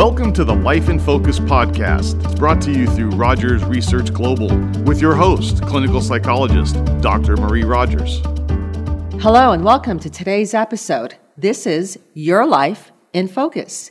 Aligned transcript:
Welcome 0.00 0.32
to 0.32 0.44
the 0.44 0.54
Life 0.54 0.88
in 0.88 0.98
Focus 0.98 1.38
podcast. 1.38 2.24
It's 2.24 2.34
brought 2.36 2.62
to 2.62 2.72
you 2.72 2.86
through 2.86 3.10
Rogers 3.10 3.62
Research 3.64 4.14
Global 4.14 4.48
with 4.84 4.98
your 4.98 5.14
host, 5.14 5.60
clinical 5.64 6.00
psychologist, 6.00 6.82
Dr. 7.02 7.36
Marie 7.36 7.64
Rogers. 7.64 8.22
Hello, 9.20 9.52
and 9.52 9.62
welcome 9.62 9.98
to 9.98 10.08
today's 10.08 10.54
episode. 10.54 11.16
This 11.36 11.66
is 11.66 11.98
Your 12.14 12.46
Life 12.46 12.92
in 13.12 13.28
Focus. 13.28 13.90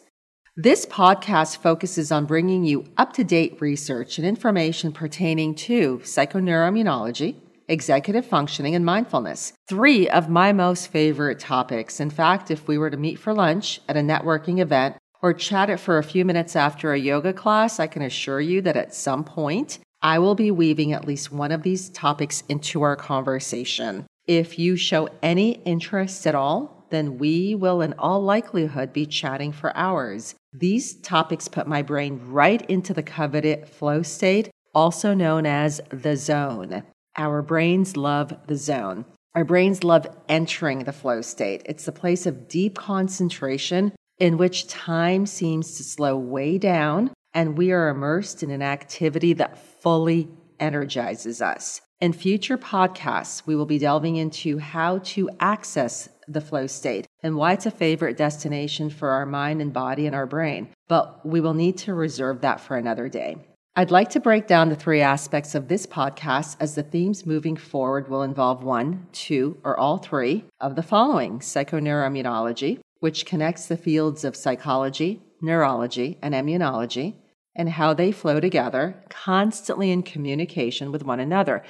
This 0.57 0.83
podcast 0.87 1.57
focuses 1.57 2.11
on 2.11 2.25
bringing 2.25 2.63
you 2.63 2.85
up 2.97 3.13
to 3.13 3.23
date 3.23 3.61
research 3.61 4.17
and 4.17 4.25
information 4.25 4.91
pertaining 4.91 5.53
to 5.53 5.99
psychoneuroimmunology, 5.99 7.35
executive 7.67 8.25
functioning, 8.25 8.73
and 8.73 8.83
mindfulness. 8.83 9.53
Three 9.67 10.09
of 10.09 10.27
my 10.27 10.53
most 10.53 10.87
favorite 10.87 11.37
topics. 11.37 11.99
In 11.99 12.09
fact, 12.09 12.49
if 12.49 12.67
we 12.67 12.79
were 12.79 12.89
to 12.89 12.97
meet 12.97 13.19
for 13.19 13.31
lunch 13.31 13.79
at 13.87 13.95
a 13.95 14.01
networking 14.01 14.59
event 14.59 14.95
or 15.21 15.33
chat 15.33 15.69
it 15.69 15.79
for 15.79 15.97
a 15.97 16.03
few 16.03 16.25
minutes 16.25 16.55
after 16.55 16.93
a 16.93 16.99
yoga 16.99 17.33
class, 17.33 17.79
I 17.79 17.87
can 17.87 18.01
assure 18.01 18.41
you 18.41 18.61
that 18.61 18.77
at 18.77 18.93
some 18.93 19.23
point 19.23 19.79
I 20.01 20.19
will 20.19 20.35
be 20.35 20.51
weaving 20.51 20.93
at 20.93 21.05
least 21.05 21.31
one 21.31 21.51
of 21.51 21.63
these 21.63 21.89
topics 21.89 22.43
into 22.47 22.81
our 22.83 22.95
conversation. 22.95 24.05
If 24.27 24.57
you 24.57 24.75
show 24.75 25.09
any 25.21 25.53
interest 25.65 26.25
at 26.25 26.35
all, 26.35 26.85
then 26.89 27.17
we 27.17 27.53
will 27.53 27.81
in 27.81 27.93
all 27.99 28.21
likelihood 28.21 28.93
be 28.93 29.05
chatting 29.05 29.51
for 29.51 29.75
hours. 29.75 30.35
These 30.53 30.95
topics 31.01 31.47
put 31.47 31.67
my 31.67 31.81
brain 31.81 32.21
right 32.25 32.67
into 32.69 32.93
the 32.93 33.03
coveted 33.03 33.67
flow 33.67 34.01
state, 34.01 34.49
also 34.73 35.13
known 35.13 35.45
as 35.45 35.81
the 35.89 36.15
zone. 36.15 36.83
Our 37.17 37.41
brains 37.41 37.97
love 37.97 38.33
the 38.47 38.55
zone. 38.55 39.05
Our 39.35 39.43
brains 39.43 39.83
love 39.83 40.07
entering 40.27 40.85
the 40.85 40.93
flow 40.93 41.21
state. 41.21 41.61
It's 41.65 41.87
a 41.87 41.91
place 41.91 42.25
of 42.25 42.47
deep 42.47 42.75
concentration 42.75 43.91
in 44.19 44.37
which 44.37 44.67
time 44.67 45.25
seems 45.25 45.77
to 45.77 45.83
slow 45.83 46.17
way 46.17 46.57
down 46.57 47.11
and 47.33 47.57
we 47.57 47.71
are 47.71 47.89
immersed 47.89 48.43
in 48.43 48.51
an 48.51 48.61
activity 48.61 49.33
that 49.33 49.57
fully 49.81 50.27
energizes 50.59 51.41
us. 51.41 51.81
In 52.01 52.13
future 52.13 52.57
podcasts, 52.57 53.45
we 53.45 53.55
will 53.55 53.65
be 53.65 53.77
delving 53.77 54.15
into 54.15 54.57
how 54.57 54.99
to 54.99 55.29
access 55.39 56.09
the 56.27 56.41
flow 56.41 56.65
state 56.65 57.05
and 57.23 57.35
why 57.35 57.53
it's 57.53 57.65
a 57.65 57.71
favorite 57.71 58.17
destination 58.17 58.89
for 58.89 59.09
our 59.09 59.25
mind 59.25 59.61
and 59.61 59.73
body 59.73 60.05
and 60.05 60.15
our 60.15 60.25
brain. 60.25 60.69
But 60.87 61.25
we 61.25 61.41
will 61.41 61.53
need 61.53 61.77
to 61.79 61.93
reserve 61.93 62.41
that 62.41 62.61
for 62.61 62.77
another 62.77 63.09
day. 63.09 63.37
I'd 63.75 63.91
like 63.91 64.09
to 64.09 64.19
break 64.19 64.47
down 64.47 64.69
the 64.69 64.75
three 64.75 65.01
aspects 65.01 65.55
of 65.55 65.67
this 65.67 65.85
podcast 65.85 66.57
as 66.59 66.75
the 66.75 66.83
themes 66.83 67.25
moving 67.25 67.55
forward 67.55 68.09
will 68.09 68.23
involve 68.23 68.63
one, 68.63 69.07
two, 69.11 69.57
or 69.63 69.79
all 69.79 69.97
three 69.97 70.45
of 70.59 70.75
the 70.75 70.83
following 70.83 71.39
psychoneuroimmunology, 71.39 72.79
which 72.99 73.25
connects 73.25 73.67
the 73.67 73.77
fields 73.77 74.23
of 74.23 74.35
psychology, 74.35 75.21
neurology, 75.41 76.17
and 76.21 76.33
immunology, 76.33 77.15
and 77.55 77.69
how 77.69 77.93
they 77.93 78.11
flow 78.11 78.39
together, 78.39 79.03
constantly 79.09 79.91
in 79.91 80.03
communication 80.03 80.91
with 80.91 81.03
one 81.03 81.19
another. 81.19 81.63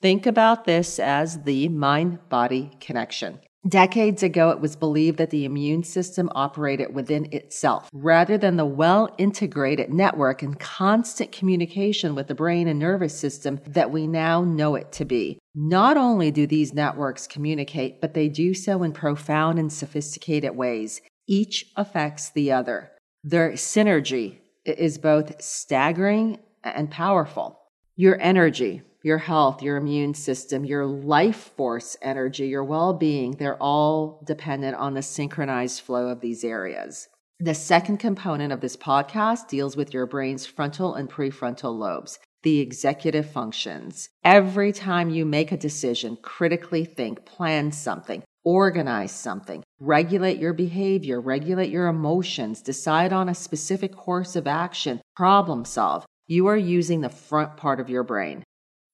Think 0.00 0.26
about 0.26 0.64
this 0.64 0.98
as 0.98 1.42
the 1.42 1.68
mind 1.68 2.28
body 2.28 2.72
connection. 2.80 3.40
Decades 3.66 4.22
ago, 4.22 4.50
it 4.50 4.60
was 4.60 4.76
believed 4.76 5.16
that 5.16 5.30
the 5.30 5.46
immune 5.46 5.84
system 5.84 6.28
operated 6.34 6.94
within 6.94 7.32
itself 7.32 7.88
rather 7.94 8.36
than 8.36 8.56
the 8.56 8.66
well 8.66 9.14
integrated 9.16 9.90
network 9.90 10.42
and 10.42 10.60
constant 10.60 11.32
communication 11.32 12.14
with 12.14 12.26
the 12.26 12.34
brain 12.34 12.68
and 12.68 12.78
nervous 12.78 13.18
system 13.18 13.58
that 13.66 13.90
we 13.90 14.06
now 14.06 14.42
know 14.44 14.74
it 14.74 14.92
to 14.92 15.06
be. 15.06 15.38
Not 15.54 15.96
only 15.96 16.30
do 16.30 16.46
these 16.46 16.74
networks 16.74 17.26
communicate, 17.26 18.02
but 18.02 18.12
they 18.12 18.28
do 18.28 18.52
so 18.52 18.82
in 18.82 18.92
profound 18.92 19.58
and 19.58 19.72
sophisticated 19.72 20.54
ways. 20.54 21.00
Each 21.26 21.64
affects 21.74 22.28
the 22.28 22.52
other. 22.52 22.90
Their 23.22 23.52
synergy 23.52 24.40
is 24.66 24.98
both 24.98 25.42
staggering 25.42 26.38
and 26.62 26.90
powerful. 26.90 27.60
Your 27.96 28.20
energy, 28.20 28.82
your 29.04 29.18
health, 29.18 29.62
your 29.62 29.76
immune 29.76 30.14
system, 30.14 30.64
your 30.64 30.86
life 30.86 31.52
force 31.56 31.94
energy, 32.00 32.48
your 32.48 32.64
well 32.64 32.94
being, 32.94 33.32
they're 33.32 33.62
all 33.62 34.22
dependent 34.24 34.74
on 34.76 34.94
the 34.94 35.02
synchronized 35.02 35.82
flow 35.82 36.08
of 36.08 36.20
these 36.20 36.42
areas. 36.42 37.08
The 37.38 37.54
second 37.54 37.98
component 37.98 38.50
of 38.50 38.62
this 38.62 38.78
podcast 38.78 39.48
deals 39.48 39.76
with 39.76 39.92
your 39.92 40.06
brain's 40.06 40.46
frontal 40.46 40.94
and 40.94 41.10
prefrontal 41.10 41.76
lobes, 41.76 42.18
the 42.44 42.60
executive 42.60 43.30
functions. 43.30 44.08
Every 44.24 44.72
time 44.72 45.10
you 45.10 45.26
make 45.26 45.52
a 45.52 45.58
decision, 45.58 46.16
critically 46.22 46.86
think, 46.86 47.26
plan 47.26 47.72
something, 47.72 48.22
organize 48.42 49.12
something, 49.12 49.62
regulate 49.80 50.38
your 50.38 50.54
behavior, 50.54 51.20
regulate 51.20 51.70
your 51.70 51.88
emotions, 51.88 52.62
decide 52.62 53.12
on 53.12 53.28
a 53.28 53.34
specific 53.34 53.94
course 53.94 54.34
of 54.34 54.46
action, 54.46 55.02
problem 55.14 55.66
solve, 55.66 56.06
you 56.26 56.46
are 56.46 56.56
using 56.56 57.02
the 57.02 57.10
front 57.10 57.58
part 57.58 57.80
of 57.80 57.90
your 57.90 58.02
brain. 58.02 58.42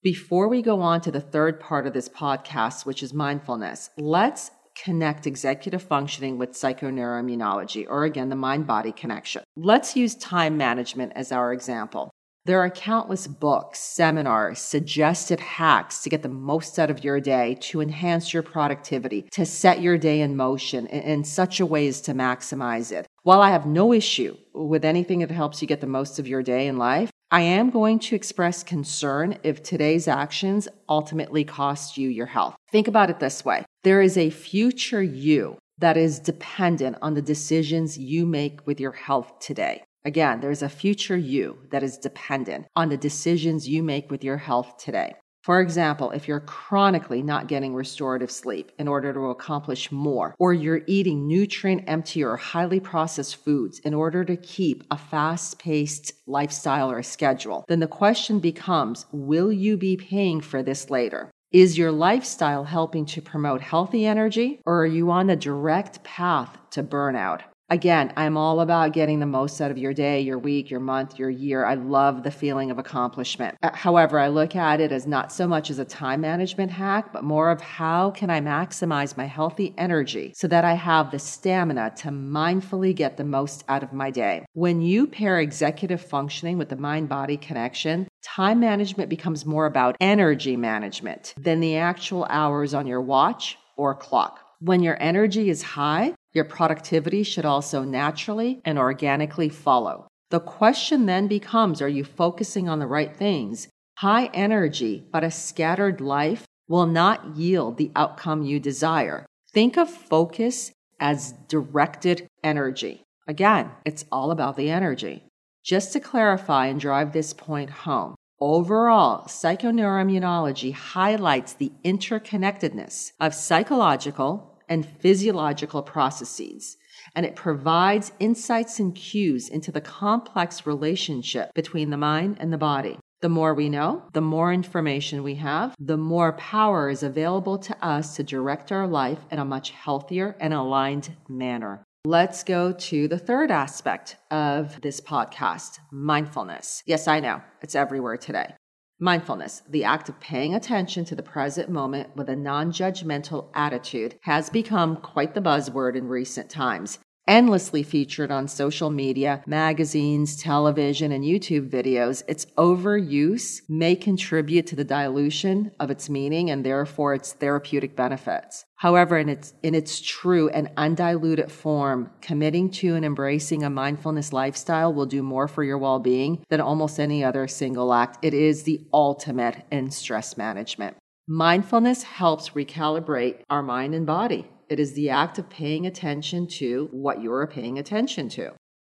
Before 0.02 0.48
we 0.48 0.62
go 0.62 0.80
on 0.80 1.02
to 1.02 1.10
the 1.10 1.20
third 1.20 1.60
part 1.60 1.86
of 1.86 1.92
this 1.92 2.08
podcast, 2.08 2.86
which 2.86 3.02
is 3.02 3.12
mindfulness, 3.12 3.90
let's 3.98 4.50
connect 4.74 5.26
executive 5.26 5.82
functioning 5.82 6.38
with 6.38 6.52
psychoneuroimmunology, 6.52 7.84
or 7.86 8.04
again, 8.04 8.30
the 8.30 8.34
mind 8.34 8.66
body 8.66 8.92
connection. 8.92 9.42
Let's 9.58 9.94
use 9.94 10.14
time 10.14 10.56
management 10.56 11.12
as 11.16 11.32
our 11.32 11.52
example. 11.52 12.10
There 12.46 12.60
are 12.60 12.70
countless 12.70 13.26
books, 13.26 13.78
seminars, 13.78 14.58
suggested 14.58 15.38
hacks 15.38 16.02
to 16.02 16.08
get 16.08 16.22
the 16.22 16.30
most 16.30 16.78
out 16.78 16.88
of 16.88 17.04
your 17.04 17.20
day, 17.20 17.58
to 17.60 17.82
enhance 17.82 18.32
your 18.32 18.42
productivity, 18.42 19.28
to 19.32 19.44
set 19.44 19.82
your 19.82 19.98
day 19.98 20.22
in 20.22 20.34
motion 20.34 20.86
in, 20.86 21.24
such 21.24 21.60
a 21.60 21.66
way 21.66 21.86
as 21.86 22.00
to 22.00 22.14
maximize 22.14 22.90
it. 22.90 23.06
While 23.24 23.42
I 23.42 23.50
have 23.50 23.66
no 23.66 23.92
issue 23.92 24.34
with 24.54 24.86
anything 24.86 25.18
that 25.18 25.30
helps 25.30 25.60
you 25.60 25.68
get 25.68 25.82
the 25.82 25.86
most 25.86 26.18
of 26.18 26.26
your 26.26 26.42
day 26.42 26.68
in 26.68 26.78
life, 26.78 27.10
I 27.32 27.42
am 27.42 27.70
going 27.70 28.00
to 28.00 28.16
express 28.16 28.64
concern 28.64 29.38
if 29.44 29.62
today's 29.62 30.08
actions 30.08 30.66
ultimately 30.88 31.44
cost 31.44 31.96
you 31.96 32.08
your 32.08 32.26
health. 32.26 32.56
Think 32.72 32.88
about 32.88 33.08
it 33.08 33.20
this 33.20 33.44
way 33.44 33.64
there 33.84 34.02
is 34.02 34.18
a 34.18 34.30
future 34.30 35.02
you 35.02 35.56
that 35.78 35.96
is 35.96 36.18
dependent 36.18 36.96
on 37.00 37.14
the 37.14 37.22
decisions 37.22 37.96
you 37.96 38.26
make 38.26 38.66
with 38.66 38.80
your 38.80 38.92
health 38.92 39.38
today. 39.38 39.84
Again, 40.04 40.40
there's 40.40 40.62
a 40.62 40.68
future 40.68 41.16
you 41.16 41.58
that 41.70 41.84
is 41.84 41.98
dependent 41.98 42.66
on 42.74 42.88
the 42.88 42.96
decisions 42.96 43.68
you 43.68 43.84
make 43.84 44.10
with 44.10 44.24
your 44.24 44.38
health 44.38 44.76
today. 44.78 45.14
For 45.42 45.62
example, 45.62 46.10
if 46.10 46.28
you're 46.28 46.40
chronically 46.40 47.22
not 47.22 47.46
getting 47.46 47.74
restorative 47.74 48.30
sleep 48.30 48.72
in 48.78 48.86
order 48.86 49.14
to 49.14 49.30
accomplish 49.30 49.90
more, 49.90 50.34
or 50.38 50.52
you're 50.52 50.82
eating 50.86 51.26
nutrient 51.26 51.84
empty 51.86 52.22
or 52.22 52.36
highly 52.36 52.78
processed 52.78 53.36
foods 53.36 53.78
in 53.78 53.94
order 53.94 54.22
to 54.22 54.36
keep 54.36 54.84
a 54.90 54.98
fast 54.98 55.58
paced 55.58 56.12
lifestyle 56.26 56.90
or 56.90 57.02
schedule, 57.02 57.64
then 57.68 57.80
the 57.80 57.86
question 57.86 58.38
becomes 58.38 59.06
will 59.12 59.50
you 59.50 59.78
be 59.78 59.96
paying 59.96 60.42
for 60.42 60.62
this 60.62 60.90
later? 60.90 61.30
Is 61.52 61.78
your 61.78 61.90
lifestyle 61.90 62.64
helping 62.64 63.06
to 63.06 63.22
promote 63.22 63.62
healthy 63.62 64.06
energy, 64.06 64.60
or 64.66 64.82
are 64.82 64.86
you 64.86 65.10
on 65.10 65.30
a 65.30 65.36
direct 65.36 66.04
path 66.04 66.58
to 66.72 66.82
burnout? 66.82 67.40
Again, 67.72 68.12
I'm 68.16 68.36
all 68.36 68.62
about 68.62 68.92
getting 68.92 69.20
the 69.20 69.26
most 69.26 69.60
out 69.60 69.70
of 69.70 69.78
your 69.78 69.94
day, 69.94 70.20
your 70.20 70.40
week, 70.40 70.72
your 70.72 70.80
month, 70.80 71.20
your 71.20 71.30
year. 71.30 71.64
I 71.64 71.74
love 71.74 72.24
the 72.24 72.30
feeling 72.32 72.72
of 72.72 72.80
accomplishment. 72.80 73.56
Uh, 73.62 73.70
however, 73.72 74.18
I 74.18 74.26
look 74.26 74.56
at 74.56 74.80
it 74.80 74.90
as 74.90 75.06
not 75.06 75.30
so 75.30 75.46
much 75.46 75.70
as 75.70 75.78
a 75.78 75.84
time 75.84 76.20
management 76.20 76.72
hack, 76.72 77.12
but 77.12 77.22
more 77.22 77.48
of 77.48 77.60
how 77.60 78.10
can 78.10 78.28
I 78.28 78.40
maximize 78.40 79.16
my 79.16 79.26
healthy 79.26 79.72
energy 79.78 80.32
so 80.34 80.48
that 80.48 80.64
I 80.64 80.74
have 80.74 81.12
the 81.12 81.20
stamina 81.20 81.92
to 81.98 82.08
mindfully 82.08 82.92
get 82.92 83.16
the 83.16 83.22
most 83.22 83.62
out 83.68 83.84
of 83.84 83.92
my 83.92 84.10
day. 84.10 84.44
When 84.54 84.82
you 84.82 85.06
pair 85.06 85.38
executive 85.38 86.00
functioning 86.00 86.58
with 86.58 86.70
the 86.70 86.76
mind 86.76 87.08
body 87.08 87.36
connection, 87.36 88.08
time 88.20 88.58
management 88.58 89.08
becomes 89.08 89.46
more 89.46 89.66
about 89.66 89.96
energy 90.00 90.56
management 90.56 91.34
than 91.36 91.60
the 91.60 91.76
actual 91.76 92.24
hours 92.30 92.74
on 92.74 92.88
your 92.88 93.00
watch 93.00 93.58
or 93.76 93.94
clock. 93.94 94.40
When 94.58 94.82
your 94.82 95.00
energy 95.00 95.48
is 95.48 95.62
high, 95.62 96.14
your 96.32 96.44
productivity 96.44 97.22
should 97.22 97.44
also 97.44 97.82
naturally 97.82 98.60
and 98.64 98.78
organically 98.78 99.48
follow. 99.48 100.06
The 100.30 100.40
question 100.40 101.06
then 101.06 101.26
becomes 101.26 101.82
are 101.82 101.88
you 101.88 102.04
focusing 102.04 102.68
on 102.68 102.78
the 102.78 102.86
right 102.86 103.14
things? 103.14 103.68
High 103.98 104.26
energy, 104.32 105.04
but 105.12 105.24
a 105.24 105.30
scattered 105.30 106.00
life 106.00 106.46
will 106.68 106.86
not 106.86 107.36
yield 107.36 107.76
the 107.76 107.90
outcome 107.96 108.42
you 108.42 108.60
desire. 108.60 109.26
Think 109.52 109.76
of 109.76 109.90
focus 109.90 110.70
as 111.00 111.32
directed 111.48 112.28
energy. 112.44 113.02
Again, 113.26 113.72
it's 113.84 114.04
all 114.12 114.30
about 114.30 114.56
the 114.56 114.70
energy. 114.70 115.24
Just 115.64 115.92
to 115.92 116.00
clarify 116.00 116.66
and 116.66 116.78
drive 116.78 117.12
this 117.12 117.32
point 117.32 117.70
home, 117.70 118.14
overall, 118.40 119.24
psychoneuroimmunology 119.26 120.72
highlights 120.72 121.52
the 121.52 121.72
interconnectedness 121.84 123.12
of 123.20 123.34
psychological, 123.34 124.49
and 124.70 124.86
physiological 124.86 125.82
processes, 125.82 126.78
and 127.14 127.26
it 127.26 127.36
provides 127.36 128.12
insights 128.20 128.80
and 128.80 128.94
cues 128.94 129.50
into 129.50 129.70
the 129.70 129.80
complex 129.82 130.64
relationship 130.64 131.52
between 131.52 131.90
the 131.90 131.96
mind 131.98 132.38
and 132.40 132.50
the 132.50 132.58
body. 132.58 132.98
The 133.20 133.28
more 133.28 133.52
we 133.52 133.68
know, 133.68 134.04
the 134.14 134.22
more 134.22 134.50
information 134.50 135.22
we 135.22 135.34
have, 135.34 135.74
the 135.78 135.98
more 135.98 136.32
power 136.32 136.88
is 136.88 137.02
available 137.02 137.58
to 137.58 137.84
us 137.84 138.16
to 138.16 138.22
direct 138.22 138.72
our 138.72 138.86
life 138.86 139.18
in 139.30 139.38
a 139.38 139.44
much 139.44 139.72
healthier 139.72 140.36
and 140.40 140.54
aligned 140.54 141.10
manner. 141.28 141.84
Let's 142.06 142.44
go 142.44 142.72
to 142.72 143.08
the 143.08 143.18
third 143.18 143.50
aspect 143.50 144.16
of 144.30 144.80
this 144.80 145.02
podcast 145.02 145.80
mindfulness. 145.90 146.82
Yes, 146.86 147.06
I 147.06 147.20
know 147.20 147.42
it's 147.60 147.74
everywhere 147.74 148.16
today. 148.16 148.54
Mindfulness, 149.02 149.62
the 149.66 149.84
act 149.84 150.10
of 150.10 150.20
paying 150.20 150.54
attention 150.54 151.06
to 151.06 151.16
the 151.16 151.22
present 151.22 151.70
moment 151.70 152.14
with 152.14 152.28
a 152.28 152.36
non 152.36 152.70
judgmental 152.70 153.48
attitude, 153.54 154.18
has 154.24 154.50
become 154.50 154.96
quite 154.96 155.32
the 155.32 155.40
buzzword 155.40 155.96
in 155.96 156.06
recent 156.06 156.50
times 156.50 156.98
endlessly 157.30 157.84
featured 157.84 158.32
on 158.32 158.48
social 158.48 158.90
media, 158.90 159.40
magazines, 159.46 160.34
television, 160.34 161.12
and 161.12 161.22
YouTube 161.22 161.70
videos, 161.70 162.24
its 162.26 162.44
overuse 162.58 163.62
may 163.68 163.94
contribute 163.94 164.66
to 164.66 164.74
the 164.74 164.82
dilution 164.82 165.70
of 165.78 165.92
its 165.92 166.10
meaning 166.10 166.50
and 166.50 166.66
therefore 166.66 167.14
its 167.14 167.32
therapeutic 167.34 167.94
benefits. 167.94 168.64
However, 168.74 169.16
in 169.16 169.28
its, 169.28 169.54
in 169.62 169.76
its 169.76 170.00
true 170.00 170.48
and 170.48 170.70
undiluted 170.76 171.52
form, 171.52 172.10
committing 172.20 172.68
to 172.72 172.96
and 172.96 173.04
embracing 173.04 173.62
a 173.62 173.70
mindfulness 173.70 174.32
lifestyle 174.32 174.92
will 174.92 175.06
do 175.06 175.22
more 175.22 175.46
for 175.46 175.62
your 175.62 175.78
well 175.78 176.00
being 176.00 176.44
than 176.48 176.60
almost 176.60 176.98
any 176.98 177.22
other 177.22 177.46
single 177.46 177.94
act. 177.94 178.24
It 178.24 178.34
is 178.34 178.64
the 178.64 178.84
ultimate 178.92 179.64
in 179.70 179.92
stress 179.92 180.36
management. 180.36 180.96
Mindfulness 181.28 182.02
helps 182.02 182.50
recalibrate 182.50 183.42
our 183.48 183.62
mind 183.62 183.94
and 183.94 184.04
body 184.04 184.48
it 184.70 184.78
is 184.78 184.92
the 184.92 185.10
act 185.10 185.38
of 185.38 185.50
paying 185.50 185.84
attention 185.84 186.46
to 186.46 186.88
what 186.92 187.20
you're 187.20 187.46
paying 187.48 187.78
attention 187.78 188.28
to. 188.30 188.52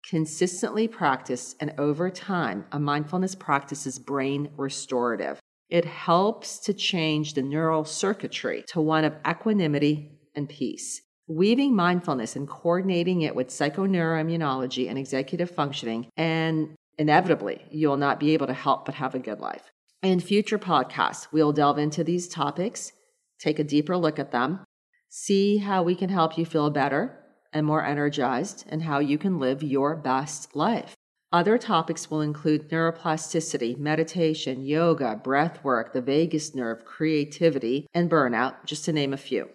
Consistently 0.08 0.88
practice 0.88 1.54
and 1.60 1.74
over 1.78 2.08
time, 2.08 2.64
a 2.72 2.80
mindfulness 2.80 3.34
practice 3.34 3.86
is 3.86 3.98
brain 3.98 4.48
restorative. 4.56 5.38
It 5.68 5.84
helps 5.84 6.58
to 6.60 6.72
change 6.72 7.34
the 7.34 7.42
neural 7.42 7.84
circuitry 7.84 8.64
to 8.68 8.80
one 8.80 9.04
of 9.04 9.16
equanimity 9.28 10.12
and 10.34 10.48
peace. 10.48 11.02
Weaving 11.28 11.74
mindfulness 11.74 12.36
and 12.36 12.48
coordinating 12.48 13.22
it 13.22 13.34
with 13.34 13.48
psychoneuroimmunology 13.48 14.88
and 14.88 14.96
executive 14.96 15.50
functioning, 15.50 16.06
and 16.16 16.74
inevitably, 16.98 17.66
you'll 17.70 17.96
not 17.96 18.20
be 18.20 18.32
able 18.32 18.46
to 18.46 18.54
help 18.54 18.86
but 18.86 18.94
have 18.94 19.14
a 19.14 19.18
good 19.18 19.40
life. 19.40 19.70
In 20.02 20.20
future 20.20 20.58
podcasts, 20.58 21.26
we'll 21.32 21.52
delve 21.52 21.78
into 21.78 22.04
these 22.04 22.28
topics, 22.28 22.92
take 23.40 23.58
a 23.58 23.64
deeper 23.64 23.96
look 23.96 24.20
at 24.20 24.30
them, 24.30 24.60
see 25.08 25.58
how 25.58 25.82
we 25.82 25.94
can 25.94 26.08
help 26.08 26.36
you 26.36 26.44
feel 26.44 26.70
better 26.70 27.18
and 27.52 27.66
more 27.66 27.84
energized 27.84 28.64
and 28.68 28.82
how 28.82 28.98
you 28.98 29.18
can 29.18 29.38
live 29.38 29.62
your 29.62 29.96
best 29.96 30.54
life. 30.54 30.94
Other 31.32 31.58
topics 31.58 32.10
will 32.10 32.20
include 32.20 32.70
neuroplasticity, 32.70 33.78
meditation, 33.78 34.64
yoga, 34.64 35.20
breath 35.22 35.62
work, 35.64 35.92
the 35.92 36.00
vagus 36.00 36.54
nerve, 36.54 36.84
creativity, 36.84 37.86
and 37.94 38.10
burnout, 38.10 38.64
just 38.64 38.84
to 38.84 38.92
name 38.92 39.12
a 39.12 39.18
few. 39.18 39.48